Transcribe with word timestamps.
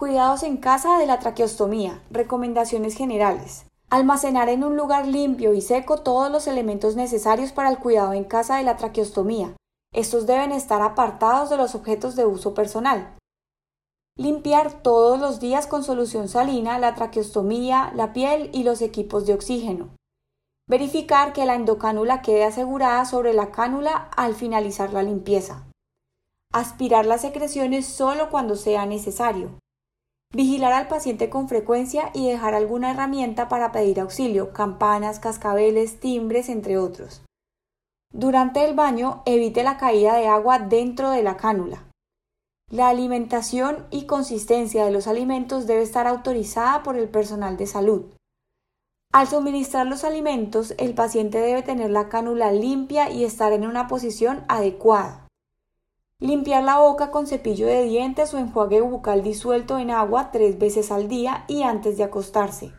Cuidados 0.00 0.44
en 0.44 0.56
casa 0.56 0.96
de 0.96 1.04
la 1.04 1.18
traqueostomía. 1.18 2.02
Recomendaciones 2.10 2.96
generales. 2.96 3.66
Almacenar 3.90 4.48
en 4.48 4.64
un 4.64 4.74
lugar 4.74 5.06
limpio 5.06 5.52
y 5.52 5.60
seco 5.60 5.98
todos 5.98 6.32
los 6.32 6.46
elementos 6.46 6.96
necesarios 6.96 7.52
para 7.52 7.68
el 7.68 7.76
cuidado 7.76 8.14
en 8.14 8.24
casa 8.24 8.56
de 8.56 8.62
la 8.62 8.78
traqueostomía. 8.78 9.54
Estos 9.92 10.26
deben 10.26 10.52
estar 10.52 10.80
apartados 10.80 11.50
de 11.50 11.58
los 11.58 11.74
objetos 11.74 12.16
de 12.16 12.24
uso 12.24 12.54
personal. 12.54 13.14
Limpiar 14.16 14.82
todos 14.82 15.20
los 15.20 15.38
días 15.38 15.66
con 15.66 15.84
solución 15.84 16.28
salina 16.28 16.78
la 16.78 16.94
traqueostomía, 16.94 17.92
la 17.94 18.14
piel 18.14 18.48
y 18.54 18.62
los 18.62 18.80
equipos 18.80 19.26
de 19.26 19.34
oxígeno. 19.34 19.90
Verificar 20.66 21.34
que 21.34 21.44
la 21.44 21.56
endocánula 21.56 22.22
quede 22.22 22.44
asegurada 22.44 23.04
sobre 23.04 23.34
la 23.34 23.50
cánula 23.50 24.08
al 24.16 24.34
finalizar 24.34 24.94
la 24.94 25.02
limpieza. 25.02 25.66
Aspirar 26.54 27.04
las 27.04 27.20
secreciones 27.20 27.84
solo 27.84 28.30
cuando 28.30 28.56
sea 28.56 28.86
necesario. 28.86 29.60
Vigilar 30.32 30.72
al 30.72 30.86
paciente 30.86 31.28
con 31.28 31.48
frecuencia 31.48 32.10
y 32.14 32.28
dejar 32.28 32.54
alguna 32.54 32.92
herramienta 32.92 33.48
para 33.48 33.72
pedir 33.72 33.98
auxilio, 33.98 34.52
campanas, 34.52 35.18
cascabeles, 35.18 35.98
timbres, 35.98 36.48
entre 36.48 36.78
otros. 36.78 37.22
Durante 38.12 38.64
el 38.64 38.74
baño, 38.74 39.22
evite 39.26 39.64
la 39.64 39.76
caída 39.76 40.14
de 40.14 40.28
agua 40.28 40.60
dentro 40.60 41.10
de 41.10 41.24
la 41.24 41.36
cánula. 41.36 41.84
La 42.70 42.88
alimentación 42.88 43.88
y 43.90 44.06
consistencia 44.06 44.84
de 44.84 44.92
los 44.92 45.08
alimentos 45.08 45.66
debe 45.66 45.82
estar 45.82 46.06
autorizada 46.06 46.84
por 46.84 46.96
el 46.96 47.08
personal 47.08 47.56
de 47.56 47.66
salud. 47.66 48.04
Al 49.12 49.26
suministrar 49.26 49.88
los 49.88 50.04
alimentos, 50.04 50.74
el 50.78 50.94
paciente 50.94 51.38
debe 51.38 51.62
tener 51.62 51.90
la 51.90 52.08
cánula 52.08 52.52
limpia 52.52 53.10
y 53.10 53.24
estar 53.24 53.52
en 53.52 53.66
una 53.66 53.88
posición 53.88 54.44
adecuada. 54.46 55.26
Limpiar 56.20 56.62
la 56.62 56.78
boca 56.78 57.10
con 57.10 57.26
cepillo 57.26 57.66
de 57.66 57.84
dientes 57.84 58.34
o 58.34 58.38
enjuague 58.38 58.82
bucal 58.82 59.22
disuelto 59.22 59.78
en 59.78 59.90
agua 59.90 60.30
tres 60.30 60.58
veces 60.58 60.92
al 60.92 61.08
día 61.08 61.46
y 61.48 61.62
antes 61.62 61.96
de 61.96 62.04
acostarse. 62.04 62.74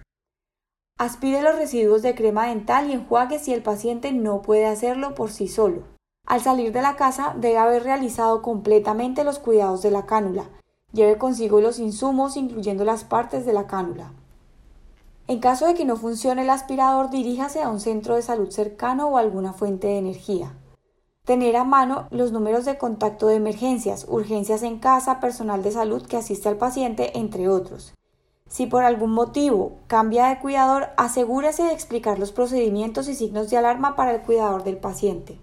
Aspire 0.99 1.41
los 1.41 1.55
residuos 1.55 2.03
de 2.03 2.13
crema 2.13 2.45
dental 2.45 2.87
y 2.87 2.93
enjuague 2.93 3.39
si 3.39 3.51
el 3.51 3.63
paciente 3.63 4.11
no 4.11 4.43
puede 4.43 4.67
hacerlo 4.67 5.15
por 5.15 5.31
sí 5.31 5.47
solo. 5.47 5.81
Al 6.27 6.41
salir 6.41 6.71
de 6.71 6.83
la 6.83 6.95
casa 6.95 7.33
debe 7.35 7.57
haber 7.57 7.83
realizado 7.83 8.43
completamente 8.43 9.23
los 9.23 9.39
cuidados 9.39 9.81
de 9.81 9.89
la 9.89 10.05
cánula. 10.05 10.47
Lleve 10.93 11.17
consigo 11.17 11.61
los 11.61 11.79
insumos 11.79 12.37
incluyendo 12.37 12.85
las 12.85 13.03
partes 13.03 13.43
de 13.43 13.53
la 13.53 13.65
cánula. 13.65 14.13
En 15.27 15.39
caso 15.39 15.65
de 15.65 15.73
que 15.73 15.85
no 15.85 15.95
funcione 15.95 16.43
el 16.43 16.49
aspirador, 16.51 17.09
diríjase 17.09 17.63
a 17.63 17.69
un 17.69 17.79
centro 17.79 18.15
de 18.15 18.21
salud 18.21 18.51
cercano 18.51 19.07
o 19.07 19.17
alguna 19.17 19.53
fuente 19.53 19.87
de 19.87 19.97
energía. 19.97 20.53
Tener 21.25 21.55
a 21.55 21.63
mano 21.63 22.07
los 22.09 22.31
números 22.31 22.65
de 22.65 22.79
contacto 22.79 23.27
de 23.27 23.35
emergencias, 23.35 24.05
urgencias 24.07 24.63
en 24.63 24.79
casa, 24.79 25.19
personal 25.19 25.61
de 25.61 25.71
salud 25.71 26.05
que 26.05 26.17
asiste 26.17 26.49
al 26.49 26.57
paciente, 26.57 27.17
entre 27.19 27.47
otros. 27.47 27.93
Si 28.47 28.65
por 28.65 28.83
algún 28.83 29.11
motivo 29.11 29.73
cambia 29.87 30.27
de 30.27 30.39
cuidador, 30.39 30.89
asegúrese 30.97 31.63
de 31.63 31.73
explicar 31.73 32.17
los 32.17 32.31
procedimientos 32.31 33.07
y 33.07 33.15
signos 33.15 33.49
de 33.49 33.57
alarma 33.57 33.95
para 33.95 34.13
el 34.13 34.21
cuidador 34.21 34.63
del 34.63 34.77
paciente. 34.77 35.39